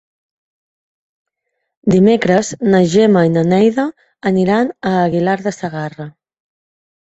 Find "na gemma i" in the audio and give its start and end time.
2.75-3.35